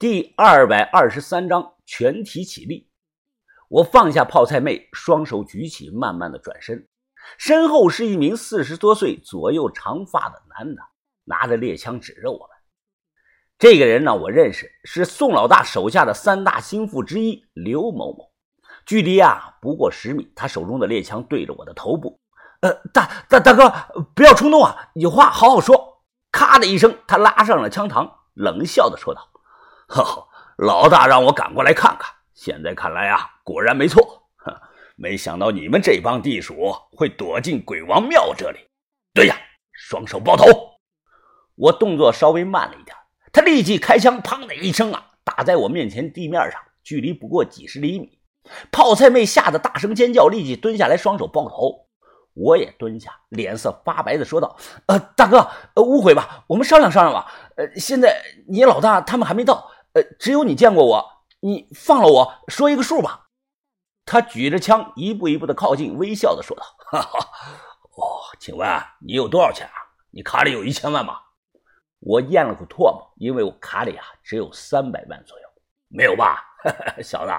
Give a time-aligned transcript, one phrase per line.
[0.00, 2.88] 第二百二十三章全体起立。
[3.68, 6.88] 我放下泡菜妹，双手举起，慢慢的转身，
[7.36, 10.80] 身后是一名四十多岁、左右长发的男的，
[11.24, 12.48] 拿着猎枪指着我们。
[13.58, 18.32] 这个人呢，我认识，是宋老大手下的三大心腹之一刘某某。
[18.86, 22.18] 距离啊不过十米，他手中的猎枪对着我的头部。
[22.62, 23.70] 呃，大大大哥，
[24.14, 26.02] 不要冲动啊，有话好好说。
[26.32, 29.26] 咔的一声，他拉上了枪膛，冷笑的说道。
[29.90, 34.22] 呵，老大让我赶过来看看，现在看来啊，果然没错。
[34.36, 34.54] 哼，
[34.94, 38.60] 没想到你们这帮地鼠会躲进鬼王庙这里。
[39.12, 39.36] 对呀，
[39.72, 40.44] 双手抱头。
[41.56, 42.96] 我动作稍微慢了一点，
[43.32, 48.20] 他立即开枪，砰的一声啊，打在我面前地面上，距离不过几十厘米。
[48.70, 51.88] 泡菜妹吓得大声尖叫，立即蹲下来，双手抱头。
[52.34, 55.50] 我也蹲下，脸色发白的说道：“呃，大哥，
[55.82, 57.30] 误会吧，我们商量商量吧。
[57.56, 63.28] 呃，现在你老大他们还没到。”呃，只有你见过我，你放了我说一个数吧。
[64.04, 67.18] 他举着枪，一步一步的靠近，微笑的说道：“哈哈，
[67.96, 68.68] 哦，请问
[69.00, 69.74] 你有多少钱啊？
[70.10, 71.18] 你卡里有一千万吗？”
[72.00, 75.44] 我咽了口唾沫，因为我卡里啊只有三百万左右。
[75.88, 76.42] 没有吧，
[77.02, 77.32] 小子，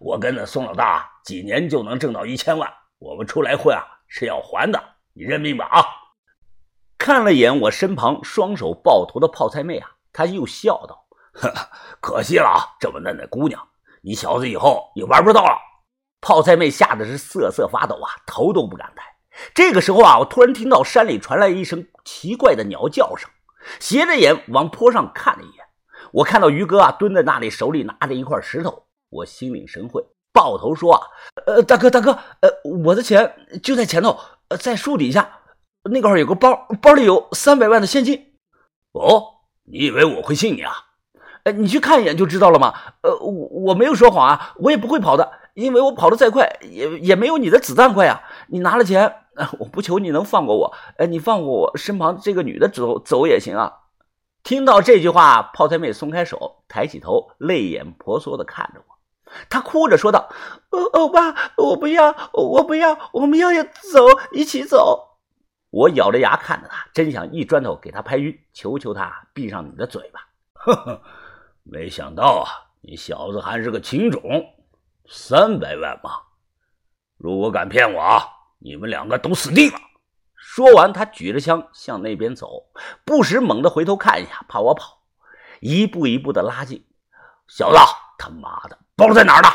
[0.00, 5.84] 我跟着宋老大几年就能挣到一千万，我们出来混啊是要还的，你认命吧啊！
[6.98, 11.05] 看了眼我身旁双手抱头的泡菜妹啊，他又笑道。
[11.36, 11.52] 呵，
[12.00, 13.62] 可惜了啊，这么嫩的姑娘，
[14.02, 15.58] 你小子以后也玩不到了。
[16.20, 19.02] 泡菜妹吓得是瑟瑟发抖啊，头都不敢抬。
[19.54, 23.28] 这个时候啊，我突然听到山里传来一声奇怪的鸟叫声，
[23.78, 25.64] 斜着眼往坡上看了一眼，
[26.12, 31.02] 我看到于哥啊蹲在那里，手里拿着一块石头，我心领神会，抱头说啊，
[31.46, 32.50] 呃，大哥大哥，呃，
[32.84, 35.40] 我的钱就在前头，呃，在树底下，
[35.82, 38.32] 那块有个包，包里有三百万的现金。
[38.92, 39.22] 哦，
[39.64, 40.72] 你以为我会信你啊？
[41.46, 42.74] 呃，你去看一眼就知道了嘛。
[43.02, 43.30] 呃，我
[43.66, 48.20] 我没有说谎啊，我也不会跑的，因为我跑得再快，也也没有你的子弹快啊。
[48.48, 49.14] 你拿了钱，
[49.60, 53.72] 我不求你能放过我，呃，你放过我身旁这个女的走走也行啊。
[54.42, 58.96] 听到这句话，泡菜妹松开手，抬起头，泪眼婆娑的看着我，
[59.48, 60.28] 她哭着说道
[60.70, 65.18] ：“欧欧巴，我不要，我不要，我们要要走，一起走。”
[65.70, 70.20] 我咬着牙看着她，真想一砖头给她拍晕，求求她闭上你的嘴巴。
[70.54, 71.02] 呵呵。
[71.68, 72.46] 没想到啊，
[72.80, 74.22] 你小子还是个情种，
[75.08, 76.10] 三百万吗？
[77.16, 78.22] 如果敢骗我啊，
[78.60, 79.78] 你们两个都死定了！
[80.36, 82.68] 说完，他举着枪向那边走，
[83.04, 85.02] 不时猛地回头看一下，怕我跑，
[85.60, 86.86] 一步一步的拉近。
[87.48, 87.78] 小子，
[88.16, 89.48] 他妈的，包在哪儿呢？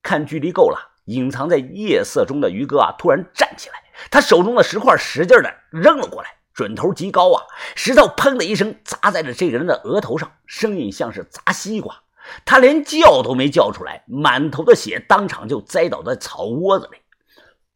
[0.00, 3.82] 看距离够了，隐藏在夜色中的于哥啊，突然站起来，
[4.12, 6.37] 他手中的石块使劲的扔了过来。
[6.58, 7.44] 准头极高啊！
[7.76, 12.02] 石头砰的一声砸在了这个人的额头上，声音像是砸西瓜。
[12.44, 16.98] 他连叫都没叫出来，满头的血，当场就栽倒在草窝子里。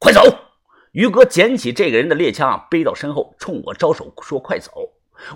[0.01, 0.37] 快走！
[0.91, 4.73] 于哥捡起这个人的猎枪啊，背到身后，冲我招手说：“快走！”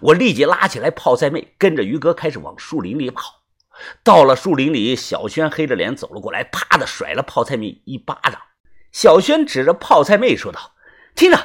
[0.02, 3.42] 我立即拉起来泡菜妹，跟着于哥开始往树林里跑。
[4.02, 8.42] 到了树林里，小轩黑着脸走了过来，啪的甩了泡菜妹一巴掌。
[8.90, 10.72] 小轩指着泡菜妹说道
[11.14, 11.38] ：“听着。”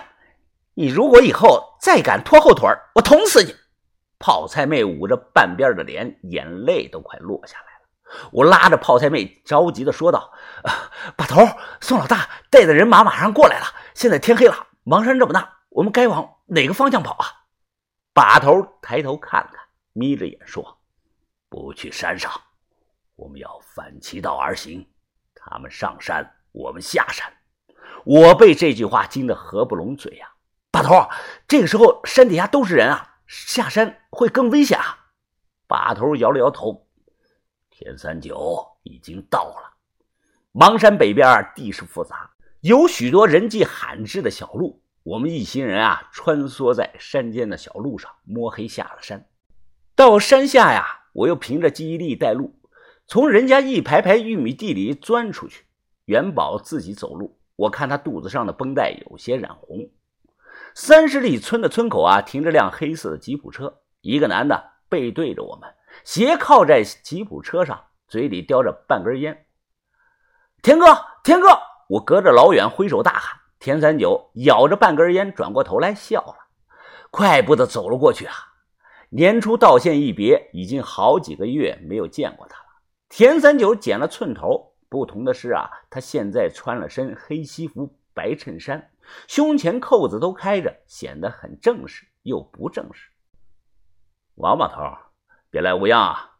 [0.81, 3.55] 你如果以后再敢拖后腿我捅死你！
[4.17, 8.29] 泡菜妹捂着半边的脸，眼泪都快落下来了。
[8.31, 10.33] 我拉着泡菜妹，着急的说道
[11.15, 11.45] ：“把头，
[11.81, 13.65] 宋老大带的人马马上过来了。
[13.93, 14.55] 现在天黑了，
[14.85, 17.27] 邙山这么大，我们该往哪个方向跑啊？”
[18.11, 20.79] 把头抬头看看，眯着眼说
[21.47, 22.31] ：“不去山上，
[23.15, 24.83] 我们要反其道而行。
[25.35, 27.31] 他们上山，我们下山。”
[28.03, 30.27] 我被这句话惊得合不拢嘴呀。
[30.71, 31.09] 把头，
[31.47, 34.97] 这个时候山底下都是人啊，下山会更危险啊！
[35.67, 36.87] 把头摇了摇头，
[37.69, 39.73] 田三九已经到了。
[40.53, 44.81] 邙山北边地势复杂，有许多人迹罕至的小路。
[45.03, 49.27] 我们一行人啊，穿梭在山间的小路上，摸黑下了山。
[49.95, 52.59] 到山下呀，我又凭着记忆力带路，
[53.07, 55.65] 从人家一排排玉米地里钻出去。
[56.05, 59.89] 元宝自己走路，我看他肚子上的绷带有些染红。
[60.83, 65.69] 三十里村的村口啊，停着辆黑色的吉普车，一个男的背对着我们，
[66.03, 69.45] 斜靠在吉普车上，嘴里叼着半根烟。
[70.63, 70.87] 田哥，
[71.23, 71.49] 田哥！
[71.87, 73.39] 我隔着老远挥手大喊。
[73.59, 76.35] 田三九咬着半根烟，转过头来笑了，
[77.11, 78.33] 快步的走了过去啊。
[79.09, 82.65] 年初道县一别，已经好几个月没有见过他了。
[83.07, 88.90] 田三九剪了寸头，不同的是啊，他现在穿了身黑西服、白衬衫。
[89.27, 93.09] 胸前扣子都开着，显得很正式又不正式。
[94.35, 94.97] 王把头，
[95.49, 96.37] 别来无恙啊！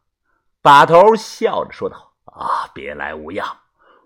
[0.61, 3.57] 把头笑着说道：“啊，别来无恙。”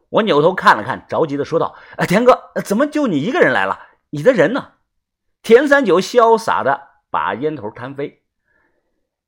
[0.09, 3.79] 我扭头看了看，着急的说道：“啊，田哥，怎么就你一个人来了？
[4.09, 4.73] 你的人呢？”
[5.43, 8.23] 田三九潇洒的把烟头弹飞。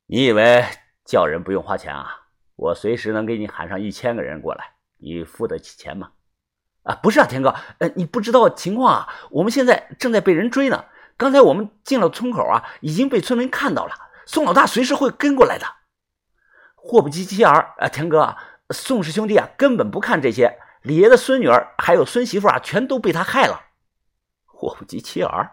[0.06, 0.64] 你以为
[1.04, 2.26] 叫人不用花钱啊？
[2.56, 6.12] 我随时能给你喊上一千个人过来，你付得起钱吗？
[6.88, 10.86] 啊，不是啊，田哥，呃，你不知道情况啊，我们现在正在被人追呢。
[11.18, 13.94] 刚才我们进了村口啊，已经被村民看到了。
[14.24, 15.66] 宋老大随时会跟过来的。
[16.74, 18.36] 祸不及妻儿啊，田哥，
[18.70, 20.58] 宋氏兄弟啊，根本不看这些。
[20.80, 23.60] 李爷的孙女儿还有孙媳妇啊，全都被他害了。
[24.46, 25.50] 祸不及妻儿，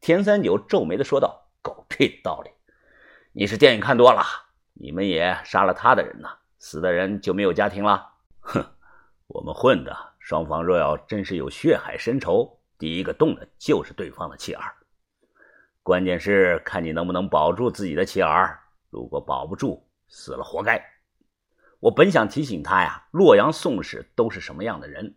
[0.00, 2.50] 田三九皱眉的说道：“狗屁道理！
[3.32, 4.22] 你是电影看多了，
[4.74, 8.10] 你们也杀了他的人呢，死的人就没有家庭了？
[8.40, 8.66] 哼，
[9.28, 9.96] 我们混的
[10.26, 14.74] 双方若要真是有血海深仇，第一个动的就是对方的妻儿。
[15.84, 18.58] 关键是看你能不能保住自己的妻儿，
[18.90, 20.84] 如果保不住，死了活该。”
[21.78, 25.14] 我本想提醒他呀，洛阳宋氏都是什么样的人，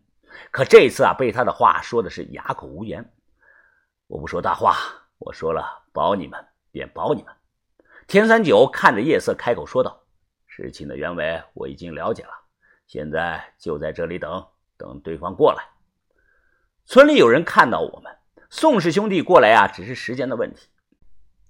[0.52, 3.12] 可这次啊，被他的话说的是哑口无言。
[4.06, 4.76] 我不说大话，
[5.18, 7.34] 我说了保你们便保你们。
[8.06, 10.04] 田三九看着夜色开口说道
[10.46, 12.30] ：“事情的原委我已经了解了，
[12.86, 14.46] 现在就在这里等
[14.80, 15.64] 等对方过来。
[16.86, 18.12] 村里有人看到我们
[18.50, 20.70] 宋氏兄弟过来啊，只是时间的问题。”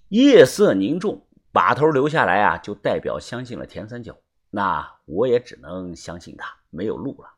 [0.09, 4.17] 夜色凝重，把头留下来啊，就代表相信了田三角。
[4.49, 7.29] 那我也只能相信他没有路了。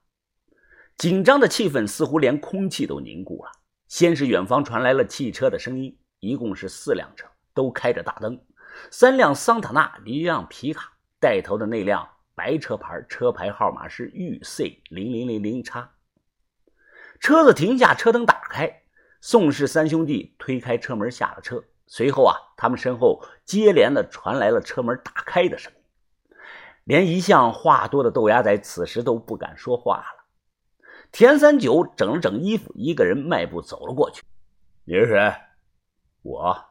[0.97, 3.51] 紧张的气氛似乎连空气都凝固了。
[3.87, 8.41] 先是远方传来了汽车的声音，一共是四辆车，都开着大灯，
[8.89, 12.07] 三辆桑塔纳，一辆皮卡，带头的那辆
[12.41, 15.91] 白车牌，车牌号码是豫 C 零零零零叉。
[17.19, 18.81] 车子停下，车灯打开，
[19.21, 25.77] 宋氏三兄弟推开车门下了车，随后啊，他们身后接连的传来了车门打开的声音。
[26.83, 30.25] 连一向话多的豆芽仔此时都不敢说话了。
[31.11, 34.23] 田三九整了整衣服，一个人迈步走了过去。
[34.85, 35.31] 你是谁？
[36.23, 36.65] 我。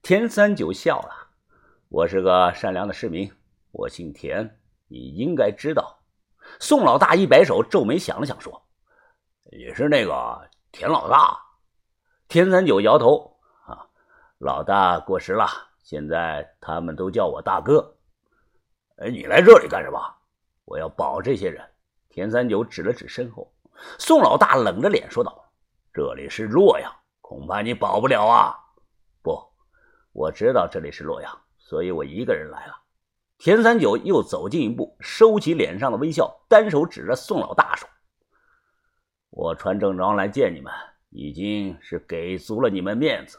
[0.00, 1.28] 田三九笑了。
[1.90, 3.30] 我是个善良的市民，
[3.70, 4.58] 我姓田，
[4.88, 5.98] 你应该知道。
[6.60, 8.62] 宋老大一摆手，皱眉想了想，说
[9.50, 11.38] ：“你是那个田老大。”
[12.28, 13.36] 田三九摇头
[13.66, 13.86] ：“啊，
[14.38, 15.46] 老大过时了，
[15.82, 17.96] 现在他们都叫我大哥。”
[18.98, 19.98] 哎，你来这里干什么？
[20.64, 21.64] 我要保这些人。
[22.08, 23.52] 田三九指了指身后，
[23.98, 25.50] 宋老大冷着脸说道
[25.92, 28.56] ：“这里是洛阳，恐怕你保不了啊。”
[29.20, 29.42] 不，
[30.12, 32.83] 我知道这里是洛阳，所以我一个人来了。
[33.44, 37.86] 田三九又走近一步，收起脸上的微笑，单手指着宋老大说
[39.28, 40.72] ：“我穿正装来见你们，
[41.10, 43.38] 已经是给足了你们面子。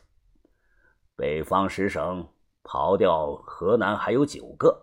[1.16, 2.30] 北方十省
[2.64, 4.80] 刨掉河南，还有九个。”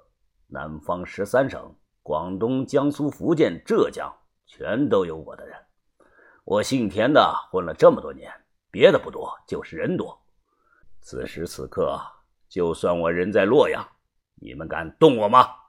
[0.50, 1.72] 南方十三省，
[2.02, 4.12] 广东、江苏、福建、浙江，
[4.44, 5.56] 全都有我的人。
[6.42, 8.28] 我姓田的，混了这么多年，
[8.72, 10.20] 别的不多，就是人多。
[11.00, 11.96] 此时此刻，
[12.48, 13.86] 就算我人在洛阳，
[14.42, 15.61] 你们敢动我吗？